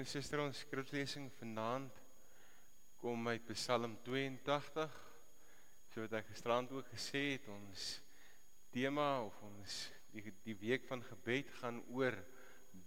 [0.00, 1.98] en susters, ons skriflesing vanaand
[3.02, 4.94] kom uit Psalm 82.
[5.92, 7.82] So wat ek gisterand ook gesê het, ons
[8.72, 9.76] tema of ons
[10.14, 12.16] die die week van gebed gaan oor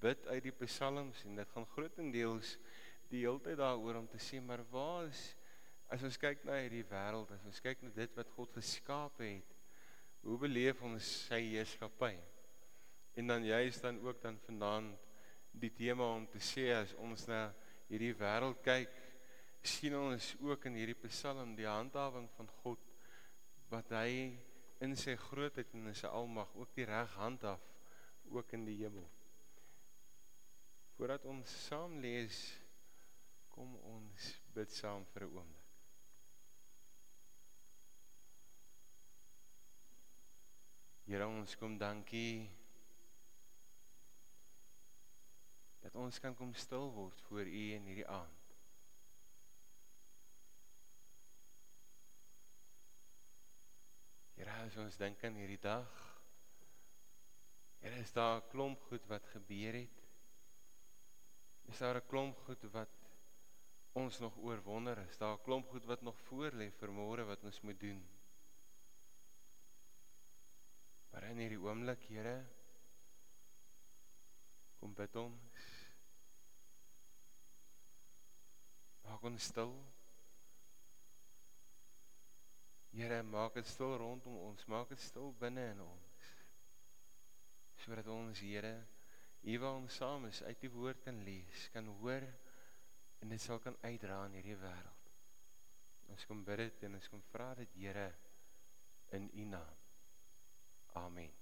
[0.01, 2.55] bid uit die psalms en dit gaan grootendeels
[3.11, 5.21] die hele tyd daaroor om te sê maar waar is
[5.93, 9.53] as ons kyk na hierdie wêreld, as ons kyk na dit wat God geskaap het,
[10.25, 12.15] hoe beleef ons sy heerskappy?
[13.21, 15.11] En dan juist dan ook dan vanaand
[15.53, 17.45] die tema om te sê as ons na
[17.89, 18.93] hierdie wêreld kyk,
[19.63, 22.81] sien ons ook in hierdie Psalm die handhawing van God
[23.71, 24.33] wat hy
[24.83, 27.63] in sy grootheid en in sy almag ook die reg handhaaf
[28.33, 29.05] ook in die hemel.
[30.97, 32.39] Voordat ons saam lees,
[33.53, 35.69] kom ons bid saam vir 'n oomblik.
[41.05, 42.49] Here ons kom dankie
[45.83, 48.51] dat ons kan kom stil word voor U in hierdie aand.
[54.37, 56.01] Here, as ons dink aan hierdie dag,
[57.83, 59.97] Here, is daar 'n klomp goed wat gebeur het.
[61.67, 62.95] Is daar 'n klomp goed wat
[63.91, 65.17] ons nog oorwonder is.
[65.17, 68.07] Daar 'n klomp goed wat nog voor lê vir môre wat ons moet doen.
[71.11, 72.45] Maar in hierdie oomblik, Here,
[74.79, 75.72] kom bid ons
[79.03, 79.73] Maak ons stil.
[82.93, 86.27] Here, maak dit stil rondom ons, maak dit stil binne in ons.
[87.81, 88.73] Sodat ons, Here,
[89.43, 92.27] hier waar ons saam is, uit die woord kan lees, kan hoor
[93.23, 95.09] en dit sal kan uitdra in hierdie wêreld.
[96.13, 98.11] Ons kom bid dit en ons kom vra dit, Here,
[99.17, 99.81] in U naam.
[101.01, 101.33] Amen.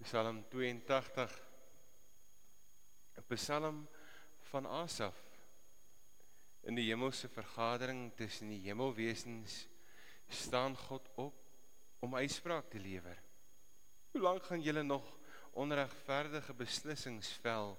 [0.00, 1.49] Psalm 82 'n
[3.30, 3.84] Psalm
[4.50, 5.18] van Asaf.
[6.66, 9.68] In die hemelse vergadering tussen die hemelwesens
[10.26, 11.36] staan God op
[12.02, 13.18] om uitspraak te lewer.
[14.10, 15.06] Hoe lank gaan julle nog
[15.52, 17.76] onregverdige beslissings vel,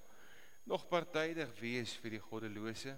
[0.63, 2.95] nog partydig wees vir die goddelose?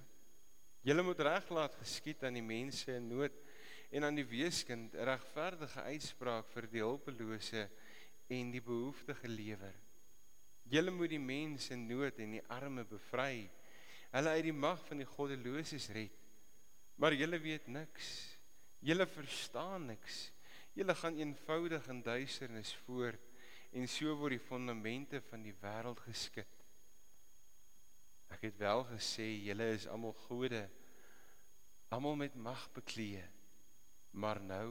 [0.85, 3.39] Julle moet reg laat geskied aan die mense in nood
[3.89, 7.65] en aan die weeskind regverdige uitspraak vir die hulpelose
[8.29, 9.73] en die behoeftige lewer.
[10.69, 13.49] Julle moet die mense in nood en die arme bevry.
[14.13, 16.15] Hulle uit die mag van die goddeloses red.
[16.95, 18.09] Maar julle weet niks.
[18.83, 20.29] Julle verstaan niks.
[20.73, 23.29] Julle gaan eenvoudig in duisternis voort
[23.73, 26.49] en so word die fondamente van die wêreld geskit.
[28.33, 30.63] Ek het wel gesê julle is almal gode,
[31.93, 33.25] almal met mag bekleë.
[34.17, 34.67] Maar nou,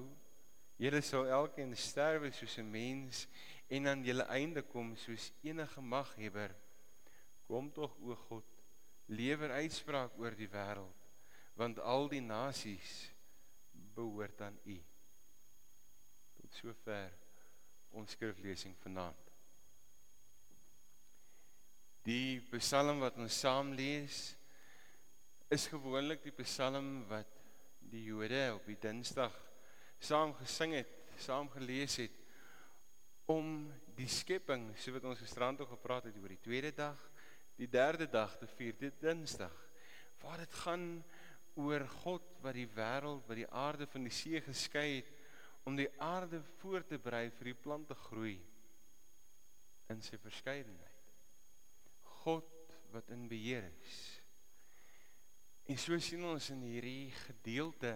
[0.78, 3.26] julle sal elkeen sterwe soos 'n mens
[3.68, 6.54] en aan julle einde kom soos enige maghebber
[7.46, 8.48] kom tog o God
[9.06, 11.08] lewer uitspraak oor die wêreld
[11.60, 13.12] want al die nasies
[13.94, 14.76] behoort aan U.
[16.38, 17.12] Tot sover
[17.92, 19.18] ons skriflesing vanaand.
[22.02, 24.32] Die psalm wat ons saam lees
[25.52, 27.38] is gewoonlik die psalm wat
[27.92, 29.34] die Jode op die Dinsdag
[30.02, 32.21] saam gesing het saam gelees het
[33.32, 33.48] om
[33.96, 37.00] die skepping, so wat ons gisterand ook gepraat het oor die tweede dag,
[37.56, 39.54] die derde dag te vier, dit Dinsdag.
[40.22, 40.86] Waar dit gaan
[41.60, 45.10] oor God wat die wêreld, wat die aarde van die see geskei het
[45.68, 48.38] om die aarde voor te berei vir die plante groei
[49.92, 51.12] in sy verskeidenheid.
[52.24, 52.48] God
[52.92, 54.00] wat in beheer is.
[55.70, 57.94] En so sien ons in hierdie gedeelte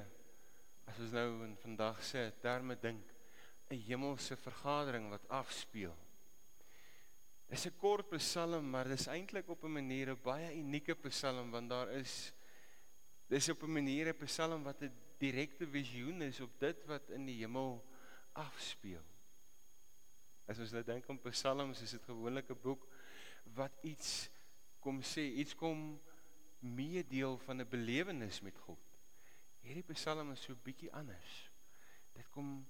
[0.86, 3.16] as ons nou in vandag se terme dink
[3.71, 5.97] 'n hemelse vergadering wat afspeel.
[7.47, 11.71] Dis 'n kort psalm, maar dis eintlik op 'n manier 'n baie unieke psalm want
[11.71, 12.32] daar is
[13.28, 17.26] dis op 'n manier 'n psalm wat 'n direkte visioen is op dit wat in
[17.26, 17.85] die hemel
[18.32, 19.05] afspeel.
[20.46, 22.87] As ons nou dink aan psalms, is dit gewoonlik 'n boek
[23.55, 24.29] wat iets
[24.81, 26.00] kom sê, iets kom
[26.58, 28.79] meedeel van 'n belewenis met God.
[29.61, 31.50] Hierdie psalm is so bietjie anders.
[32.12, 32.67] Dit kom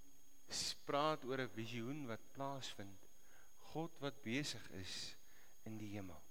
[0.86, 3.08] praat oor 'n visioen wat plaasvind.
[3.72, 5.16] God wat besig is
[5.64, 6.22] in die hemel.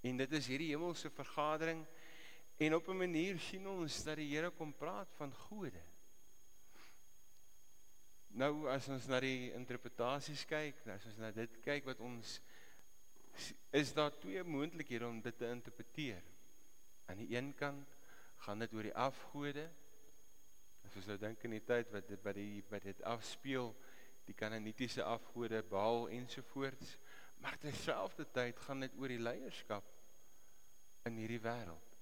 [0.00, 1.86] En dit is hierdie hemelse vergadering
[2.56, 5.82] en op 'n manier sien ons dat die Here kom praat van gode.
[8.28, 12.40] Nou as ons na die interpretasies kyk, as ons na dit kyk wat ons
[13.70, 16.22] is daar twee moontlikhede om dit te interpreteer.
[17.06, 17.96] Aan die een kant
[18.44, 19.70] gaan dit oor die afgode
[20.96, 23.74] As ons nou dink aan die tyd wat dit by die by dit afspeel,
[24.24, 26.96] die kananitiese afgode Baal ensovoorts,
[27.36, 29.84] Maar terselfdertyd gaan dit oor die leierskap
[31.06, 31.92] in hierdie wêreld.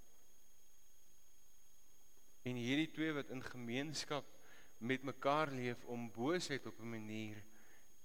[2.44, 4.28] En hierdie twee wat in gemeenskap
[4.84, 7.42] met mekaar leef om boosheid op 'n manier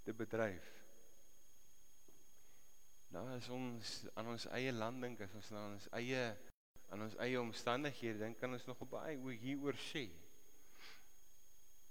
[0.03, 0.67] te bedryf.
[3.09, 6.37] Nou as ons aan ons eie land dink, as ons aan ons eie
[6.89, 10.09] aan ons eie omstandighede dink, kan ons nog baie oor hieroor sê.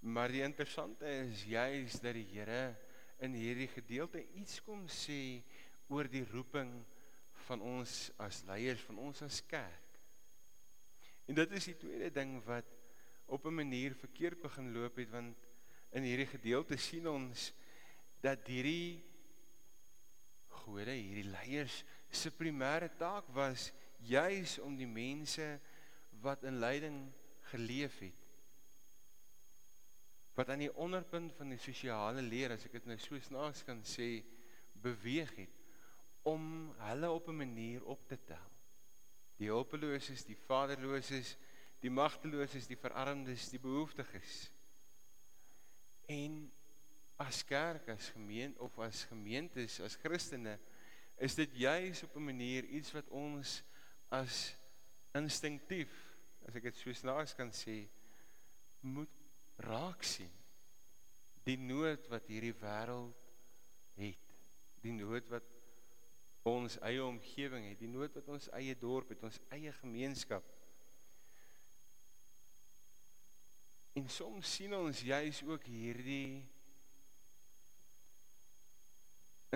[0.09, 2.73] Maar die interessante is juis dat die Here
[3.21, 5.43] in hierdie gedeelte iets kom sê
[5.93, 6.71] oor die roeping
[7.45, 9.99] van ons as leiers, van ons as kerk.
[11.29, 12.71] En dit is die tweede ding wat
[13.27, 15.45] op 'n manier verkeerd begin loop het want
[15.93, 17.53] in hierdie gedeelte sien ons
[18.21, 19.05] dat hierdie
[20.65, 25.61] gode, hierdie leiers se primêre taak was juis om die mense
[26.23, 27.13] wat in lyding
[27.53, 28.28] geleef het
[30.39, 33.81] wat aan die onderpunt van die sosiale leer as ek dit nou so snaaks kan
[33.83, 34.21] sê
[34.79, 35.57] beweeg het
[36.31, 38.51] om hulle op 'n manier op te tel.
[39.39, 41.37] Die hulpeloses, die vaderloses,
[41.81, 44.53] die magteloses, die verarmdes, die behoeftiges.
[46.07, 46.53] En
[47.17, 50.59] as kerk, as gemeente of as gemeentes, as Christene,
[51.17, 53.63] is dit juis op 'n manier iets wat ons
[54.09, 54.55] as
[55.13, 55.91] instinktief,
[56.47, 57.89] as ek dit so snaaks kan sê,
[58.81, 59.18] moet
[59.65, 60.33] raak sien.
[61.47, 63.17] Die nood wat hierdie wêreld
[63.99, 64.35] het,
[64.85, 65.47] die nood wat
[66.49, 70.45] ons eie omgewing het, die nood wat ons eie dorp het, ons eie gemeenskap.
[73.99, 76.47] En soms sien ons juis ook hierdie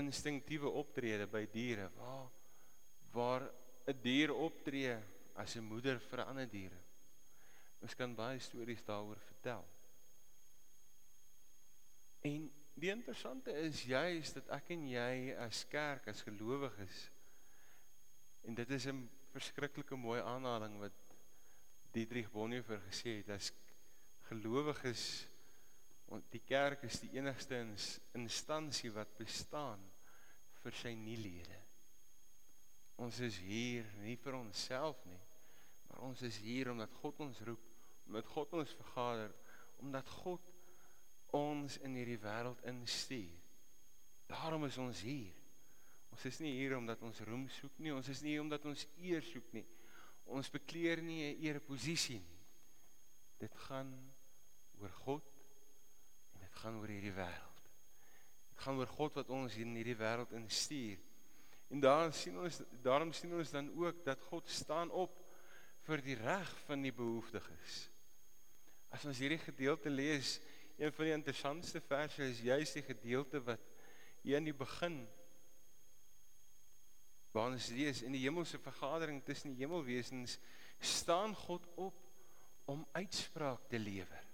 [0.00, 2.30] instinktiewe optrede by diere waar
[3.12, 3.42] waar
[3.86, 4.96] 'n dier optree
[5.36, 6.72] as 'n moeder vir ander dier.
[7.82, 9.64] Ons kan baie stories daaroor vertel.
[12.22, 17.08] En die interessante is juis dat ek en jy as kerk as gelowiges
[18.46, 20.96] en dit is 'n verskriklike mooi aanhaling wat
[21.92, 23.52] Dietrich Bonhoeffer gesê het as
[24.28, 25.26] gelowiges
[26.06, 27.58] want die kerk is die enigste
[28.12, 29.80] instansie wat bestaan
[30.62, 31.58] vir sy nuutlede.
[33.00, 35.20] Ons is hier nie vir onsself nie,
[35.88, 37.64] maar ons is hier omdat God ons roep,
[38.06, 39.32] omdat God ons vergader,
[39.80, 40.51] omdat God
[41.32, 43.38] ons in hierdie wêreld instuur.
[44.28, 45.32] Daarom is ons hier.
[46.12, 48.84] Ons is nie hier omdat ons roem soek nie, ons is nie hier omdat ons
[49.00, 49.64] eer soek nie.
[50.28, 52.42] Ons bekleer nie 'n ereposisie nie.
[53.38, 53.90] Dit gaan
[54.78, 55.24] oor God
[56.34, 57.64] en dit gaan oor hierdie wêreld.
[58.50, 60.98] Dit gaan oor God wat ons hier in hierdie wêreld instuur.
[61.70, 65.18] En daar sien ons daarom sien ons dan ook dat God staan op
[65.86, 67.88] vir die reg van die behoeftiges.
[68.92, 70.36] As ons hierdie gedeelte lees,
[70.78, 73.60] een van die interessantste verse is juis die gedeelte wat
[74.22, 75.02] hier in die begin
[77.32, 80.38] waar ons lees in die hemelse vergadering tussen die hemelwesens
[80.78, 81.96] staan God op
[82.68, 84.26] om uitspraak te lewer.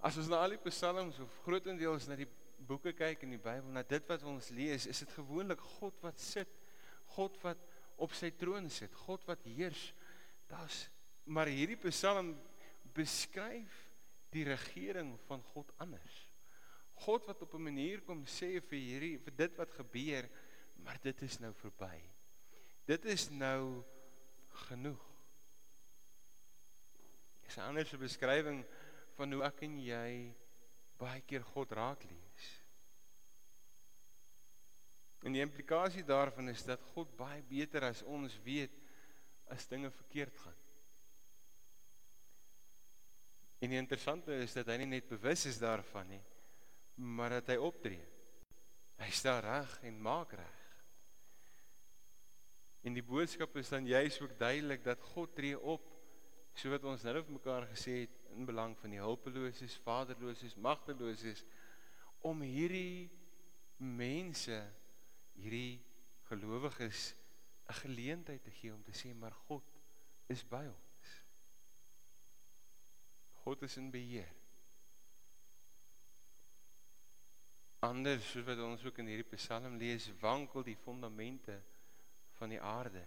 [0.00, 2.28] As ons na al die psalms of grootendeels na die
[2.68, 6.20] boeke kyk in die Bybel, na dit wat ons lees, is dit gewoonlik God wat
[6.20, 6.50] sit,
[7.16, 7.60] God wat
[8.00, 9.90] op sy troon sit, God wat heers.
[10.48, 10.86] Daar's
[11.30, 12.34] maar hierdie psalm
[12.96, 13.89] beskryf
[14.30, 16.18] die regering van God anders.
[17.00, 20.28] God wat op 'n manier kom sê vir hierdie vir dit wat gebeur,
[20.84, 22.00] maar dit is nou verby.
[22.84, 23.84] Dit is nou
[24.68, 25.06] genoeg.
[27.42, 28.64] Dis 'n ander beskrywing
[29.16, 30.34] van hoe ek en jy
[30.98, 32.46] baie keer God raak lees.
[35.22, 38.72] En die implikasie daarvan is dat God baie beter as ons weet
[39.52, 40.56] as dinge verkeerd gaan.
[43.60, 46.22] En die interessante is dat hy nie net bewus is daarvan nie,
[46.96, 48.06] maar dat hy optree.
[49.00, 50.58] Hy staan reg en maak reg.
[52.80, 55.84] En die boodskap is dan juis ook duidelik dat God tree op
[56.56, 61.44] so wat ons nou vir mekaar gesê het in belang van die hulpeloses, vaderloses, magteloses
[62.26, 63.08] om hierdie
[63.80, 64.58] mense,
[65.36, 65.80] hierdie
[66.28, 67.14] gelowiges
[67.68, 69.64] 'n geleentheid te gee om te sê maar God
[70.28, 70.89] is by ons.
[73.50, 74.28] God is in beheer.
[77.82, 81.56] Anders soos wat ons ook in hierdie Psalm lees, wankel die fondamente
[82.38, 83.02] van die aarde.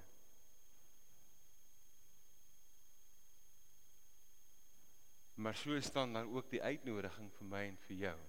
[5.39, 8.19] Maar so staan daar ook die uitnodiging vir my en vir jou.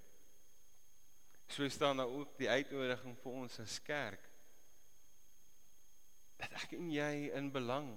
[1.51, 4.31] So staan daar ook die uitnodiging vir ons as kerk
[6.39, 7.97] dat ek en jy in belang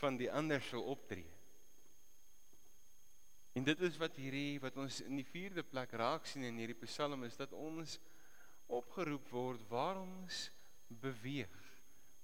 [0.00, 1.37] van die ander sou optree.
[3.58, 6.78] En dit is wat hierdie wat ons in die 4de plek raak sien in hierdie
[6.84, 7.96] Psalm is dat ons
[8.70, 10.44] opgeroep word waar ons
[11.02, 11.56] beweeg.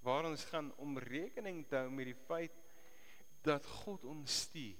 [0.05, 2.55] Waar ons gaan om rekening te hou met die feit
[3.43, 4.79] dat God ons stuur.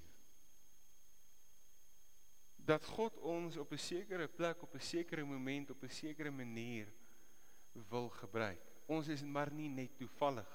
[2.56, 6.88] Dat God ons op 'n sekere plek op 'n sekere moment op 'n sekere manier
[7.90, 8.64] wil gebruik.
[8.86, 10.50] Ons is maar nie net toevallig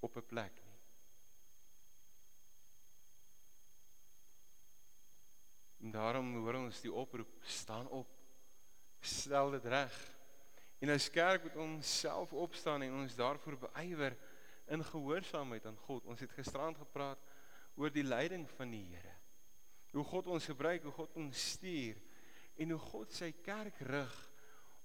[0.00, 0.63] op 'n plek
[5.84, 8.08] En daarom hoor ons die oproep: staan op.
[9.00, 9.96] Stel dit reg.
[10.80, 14.16] En as kerk moet ons self opstaan en ons daarvoor beywer
[14.72, 16.06] in gehoorsaamheid aan God.
[16.08, 17.20] Ons het gisterand gepraat
[17.76, 19.12] oor die leiding van die Here.
[19.92, 22.00] Hoe God ons gebruik, hoe God ons stuur
[22.56, 24.16] en hoe God sy kerk rig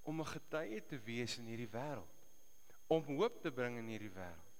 [0.04, 2.28] om 'n getuie te wees in hierdie wêreld.
[2.88, 4.52] Om hoop te bring in hierdie wêreld.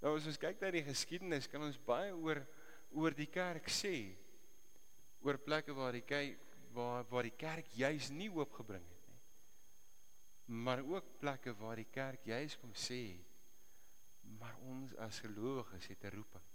[0.00, 2.46] Nou as ons kyk na die geskiedenis, kan ons baie oor
[2.90, 4.16] oor die kerk sê.
[5.28, 9.18] Oor plekke waar die kerk waar waar die kerk juis nie hoop gebring het nie.
[10.64, 13.02] Maar ook plekke waar die kerk juis kom sê
[14.40, 16.46] maar ons as gelowiges het 'n roeping.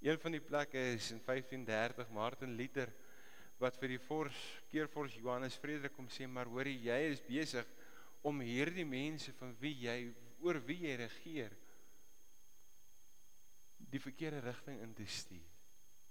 [0.00, 2.92] Een van die plekke is in 1530 Martin Luther
[3.58, 4.38] wat vir die fors
[4.70, 7.66] keerfors Johannes Frederik kom sê maar hoorie jy is besig
[8.22, 11.56] om hierdie mense van wie jy oor wie jy regeer
[13.90, 15.47] die verkeerde rigting in te stuur.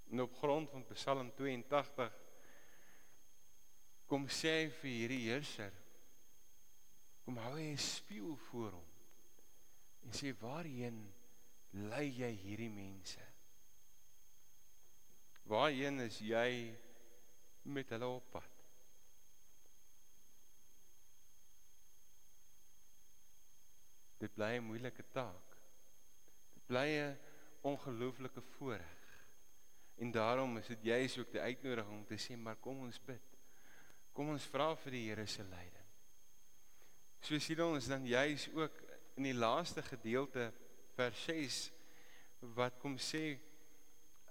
[0.09, 2.13] En op grond van Psalm 82
[4.07, 5.73] kom sê vir hierdie heerser
[7.25, 8.91] kom hou hy 'n spieël voor hom
[10.07, 10.99] en sê waarheen
[11.91, 13.25] lei jy hierdie mense?
[15.51, 16.77] Waarheen is jy
[17.63, 18.63] met hulle op pad?
[24.23, 25.57] Dit bly 'n moeilike taak.
[26.53, 27.19] Dit bly 'n
[27.61, 28.96] ongelooflike voorreg.
[29.97, 33.23] En daarom is dit juis ook die uitnodiging om te sê maar kom ons bid.
[34.13, 35.87] Kom ons vra vir die Here se leiding.
[37.21, 38.77] So sien ons dan juis ook
[39.17, 40.51] in die laaste gedeelte
[40.97, 41.57] vers 6
[42.57, 43.39] wat kom sê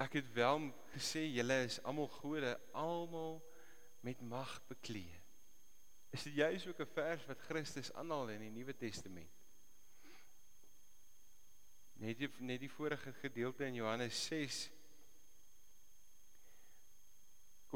[0.02, 3.40] ek het wel gesê julle is almal gode, almal
[4.06, 5.22] met mag beklee.
[6.14, 9.30] Is dit juis ook 'n vers wat Christus aanhaal in die Nuwe Testament?
[11.98, 14.70] Net die net die vorige gedeelte in Johannes 6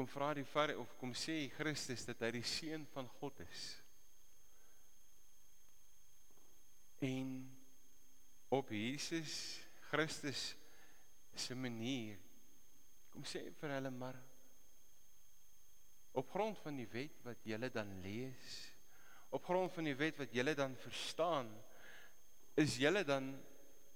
[0.01, 3.65] kom vra die Vader of kom sê Christus dat hy die seun van God is.
[7.05, 7.27] En
[8.49, 9.33] op Jesus
[9.91, 10.55] Christus
[11.37, 12.17] se manier
[13.13, 14.17] kom sê vir hulle maar
[16.17, 18.55] op grond van die wet wat julle dan lees
[19.29, 21.51] op grond van die wet wat julle dan verstaan
[22.57, 23.29] is julle dan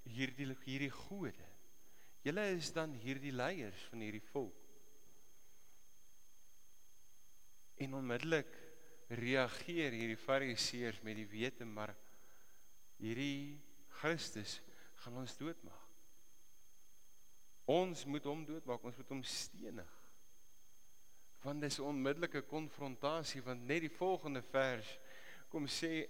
[0.05, 1.50] hierdie hierdie gode.
[2.21, 4.64] Julle is dan hierdie leiers van hierdie volk.
[7.75, 8.51] En onmiddellik
[9.08, 11.94] reageer hierdie fariseërs met die wete maar
[12.98, 13.62] hierdie
[14.00, 14.60] Christus
[15.03, 15.82] gaan ons doodmaak.
[17.65, 19.94] Ons moet hom doodmaak, ons moet hom stenig.
[21.46, 25.00] Want dis 'n onmiddellike konfrontasie want net die volgende vers
[25.50, 26.05] kom sê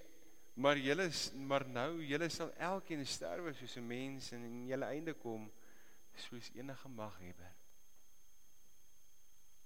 [0.56, 5.14] Maar julle maar nou julle sal elkeen sterwe soos 'n mens en in julle einde
[5.14, 5.52] kom
[6.14, 7.56] soos enige maghebber.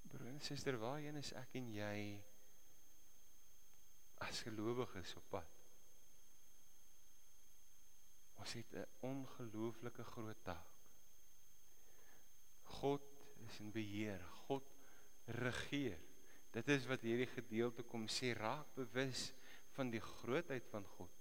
[0.10, 2.00] Broer en suster, waarheen is ek en jy
[4.26, 5.56] as gelowiges op pad?
[8.40, 10.76] Ons het 'n ongelooflike groot taak.
[12.80, 13.04] God
[13.46, 14.22] is in beheer.
[14.48, 14.64] God
[15.26, 16.00] regeer.
[16.52, 19.34] Dit is wat hierdie gedeelte kom sê, raak bewus
[19.78, 21.12] van die grootheid van God.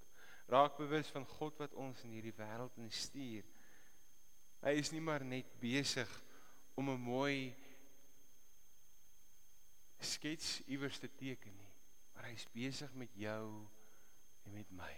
[0.48, 3.44] Raak bewus van God wat ons in hierdie wêreld instuur.
[4.64, 6.08] Hy is nie maar net besig
[6.74, 7.54] om 'n mooi
[10.00, 11.72] skets iewers te teken nie,
[12.14, 13.44] maar hy is besig met jou
[14.44, 14.92] en met my.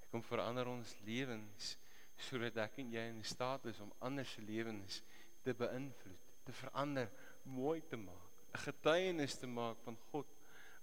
[0.00, 1.76] Hy kom verander ons lewens
[2.20, 5.00] sodat ek en jy in staat is om ander se lewens
[5.40, 7.08] te beïnvloed, te verander,
[7.48, 10.28] mooi te maak, 'n getuienis te maak van God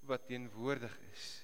[0.02, 1.44] wat teenwoordig is.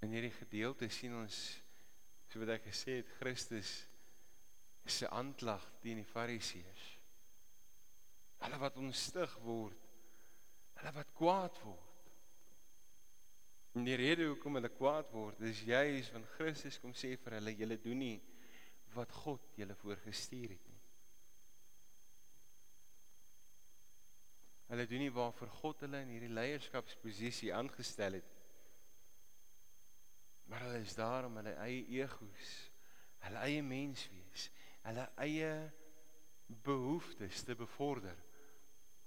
[0.00, 1.62] In hierdie gedeelte sien ons
[2.28, 3.87] so wat ek gesê het Christus
[4.84, 6.86] se aanklag teen die Fariseërs.
[8.38, 9.84] Hulle wat onstig word,
[10.78, 11.84] hulle wat kwaad word.
[13.76, 17.54] En die rede hoekom hulle kwaad word, is juis want Christus kom sê vir hulle
[17.58, 18.16] julle doen nie
[18.94, 20.78] wat God julle voorgestuur het nie.
[24.68, 28.34] Hulle doen nie waarvoor God hulle in hierdie leierskapsposisie aangestel het.
[30.48, 32.52] Maar hulle is daar om hulle eie egos,
[33.24, 34.48] hulle eie menswees,
[34.88, 35.52] hulle eie
[36.64, 38.16] behoeftes te bevorder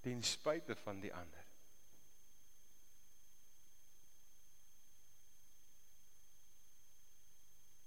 [0.06, 1.48] ten spyte van die ander.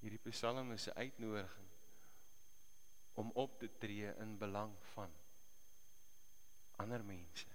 [0.05, 1.71] Hierdie Psalm is 'n uitnodiging
[3.15, 5.13] om op te tree in belang van
[6.77, 7.47] ander mense.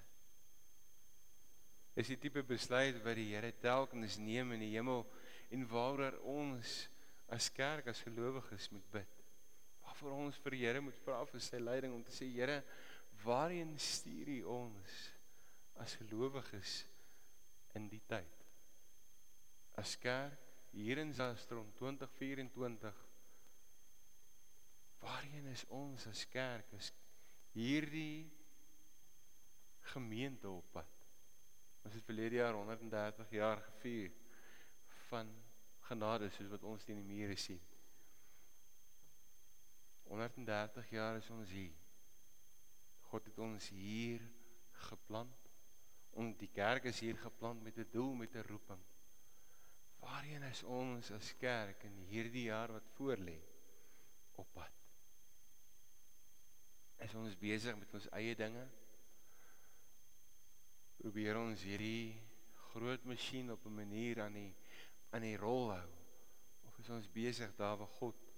[1.93, 5.03] Is die tipe besluit wat die Here telkens neem in die hemel
[5.49, 6.89] en waaroor ons
[7.27, 9.18] as kerk as gelowiges moet bid.
[9.99, 12.61] Waarvoor ons vir die Here moet vra vir sy leiding om te sê Here,
[13.19, 14.93] waarheen stuur U ons
[15.83, 16.75] as gelowiges
[17.75, 18.37] in die tyd?
[19.75, 20.39] As kerk
[20.71, 23.01] hier in Zastron 2024
[25.03, 26.93] Waarheen is ons as kerk as
[27.57, 28.29] hierdie
[29.91, 30.95] gemeente op pad?
[31.83, 34.15] Ons het verlede jaar 130 jaar gevier
[35.09, 35.35] van
[35.91, 37.59] genade soos wat ons teen die mure sien.
[40.09, 41.73] 130 jaar is ons hier.
[43.09, 44.23] God het ons hier
[44.89, 45.49] geplant.
[46.17, 48.81] Ons die kerk is hier geplant met 'n doel, met 'n roeping.
[49.99, 53.37] Waarheen is ons as kerk in hierdie jaar wat voorlê
[54.35, 54.71] op pad?
[56.97, 58.65] Is ons besig met ons eie dinge?
[60.97, 62.21] Probeer ons hierdie
[62.71, 64.55] groot masjien op 'n manier aan die
[65.09, 65.89] aan die rol hou?
[66.67, 68.28] Of is ons besig daar waar God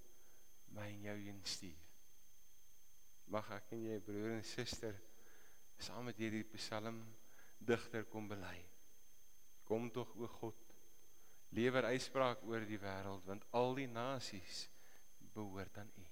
[0.76, 1.80] my en jou heen stuur?
[3.32, 4.98] Mag ek en jy broer en suster
[5.82, 7.00] saam met hierdie Psalm
[7.58, 8.58] digter kom bely.
[9.66, 10.58] Kom tog o God
[11.58, 14.66] lewer uitspraak oor die wêreld want al die nasies
[15.34, 16.06] behoort aan U.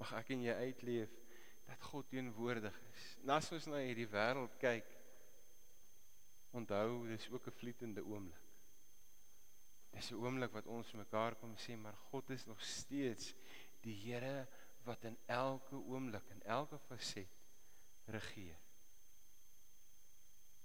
[0.00, 1.16] Mag ek en jy uitleef
[1.68, 3.06] dat God teenwoordig is.
[3.22, 4.88] En as ons na hierdie wêreld kyk,
[6.56, 8.49] onthou dis ook 'n vlietende oomblik.
[9.90, 13.34] Dis 'n oomblik wat ons mekaar kom sê, maar God is nog steeds
[13.82, 14.46] die Here
[14.84, 17.28] wat in elke oomblik en elke faset
[18.06, 18.58] regeer.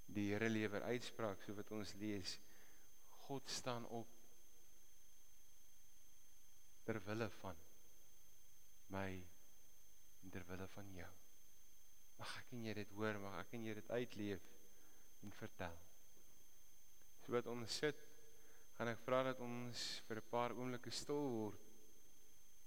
[0.06, 2.40] Die Here lewer uitspraak so wat ons lees
[3.26, 4.08] God staan op
[6.86, 7.58] ter wille van
[8.94, 9.10] my
[10.22, 11.14] en ter wille van jou.
[12.20, 14.46] Mag ek en jy dit hoor, mag ek en jy dit uitleef
[15.26, 15.80] en vertel.
[17.26, 17.98] So wat ons sit,
[18.76, 21.62] gaan ek vra dat ons vir 'n paar oomblikke stil word.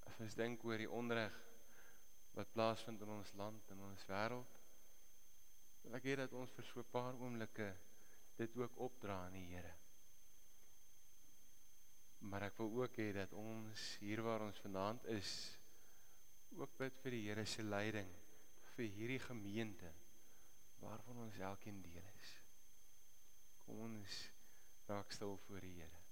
[0.07, 1.35] As ons dink oor die onreg
[2.33, 4.55] wat plaasvind in ons land en ons wêreld.
[5.93, 7.77] Ek gee dat ons vir so 'n paar oomblikke
[8.37, 9.75] dit ook opdra aan die Here.
[12.21, 15.59] Maar ek wil ook hê dat ons hier waar ons vanaand is
[16.57, 18.11] ook bid vir die Here se leiding
[18.77, 19.93] vir hierdie gemeente
[20.81, 22.38] waarvan ons elkeen deel is.
[24.89, 26.08] Raak stil voor die Here.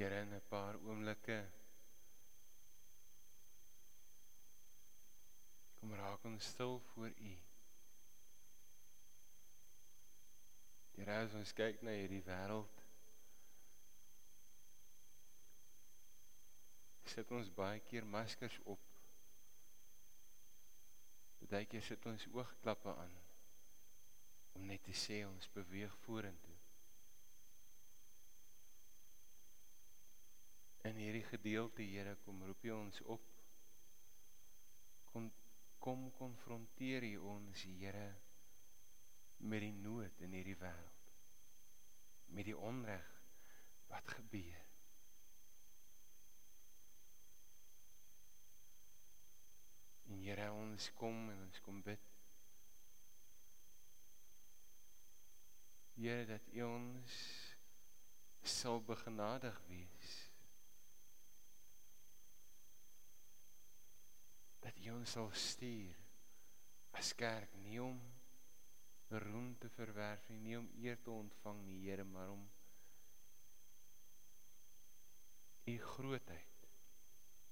[0.00, 1.38] Here in 'n paar oomblikke
[5.78, 7.32] kom raak ons stil voor U.
[10.94, 12.80] Here as ons kyk na hierdie wêreld
[17.16, 18.88] sit ons baie keer maskers op.
[21.52, 23.20] Baie keer sit ons oogklappe aan
[24.56, 26.59] om net te sê ons beweeg vorentoe.
[30.88, 33.26] In hierdie gedeelte, Here, kom roep U ons op.
[35.12, 35.30] Kom
[35.80, 38.08] kom konfronteer U ons, Here,
[39.38, 41.14] met die nood in hierdie wêreld.
[42.36, 43.06] Met die onreg
[43.88, 44.70] wat gebeur.
[50.80, 52.04] ons kom en ons kom bid.
[56.00, 57.16] Here dat U ons
[58.40, 60.29] sal begenadig wees.
[64.60, 65.98] Dat U ons sal stuur
[66.98, 68.00] as kerk nie om
[69.10, 72.44] roem te verwerf nie, nie om eer te ontvang nie, Here, maar om
[75.66, 76.68] U grootheid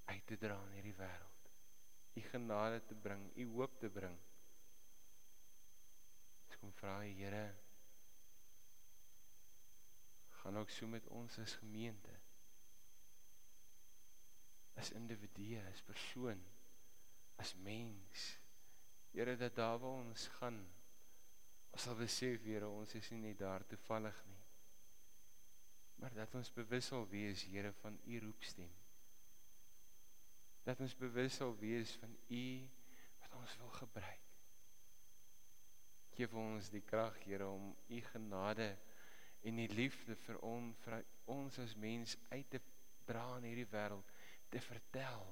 [0.09, 1.51] uit te dra in hierdie wêreld.
[2.19, 4.15] U genade te bring, U hoop te bring.
[6.49, 7.43] Ek kom vra Here,
[10.39, 12.15] gaan ook so met ons as gemeente.
[14.79, 16.41] As individue, as persoon,
[17.39, 18.27] as mens.
[19.15, 20.59] Here, dat daar waar ons gaan,
[21.71, 24.39] ons sal besef, Here, ons is nie net daar toevallig nie
[25.99, 28.71] maar dat ons bewus sal wees Here van u roepstem.
[30.63, 32.69] Dat ons bewus sal wees van u
[33.19, 34.27] wat ons wil gebruik.
[36.15, 38.77] Geef ons die krag Here om u genade
[39.43, 42.61] en die liefde vir on, vir ons as mens uit te
[43.07, 44.15] dra in hierdie wêreld
[44.53, 45.27] te vertel.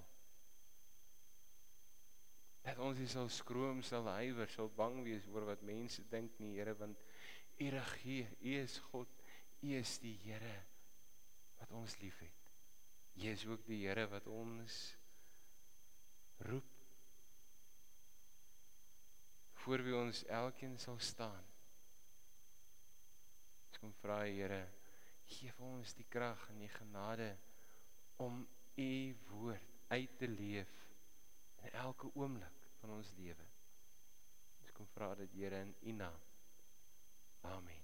[2.77, 6.59] Dat ons nie sal skroom, sal huiwer, sal bang wees oor wat mense dink nie,
[6.59, 7.01] Here, want
[7.57, 9.09] u regeer, u is God
[9.65, 10.57] U is die Here
[11.57, 12.43] wat ons liefhet.
[13.17, 14.77] U is ook die Here wat ons
[16.47, 16.73] roep.
[19.65, 21.49] Voor wie ons elkeen sal staan.
[23.73, 24.61] Ek kom vra Here,
[25.27, 27.33] gee vir ons die krag en die genade
[28.23, 28.45] om
[28.77, 28.93] u
[29.31, 30.71] woord uit te leef
[31.65, 33.49] in elke oomblik van ons lewe.
[34.67, 36.23] Ek kom vra dit Here in u naam.
[37.47, 37.83] Amen.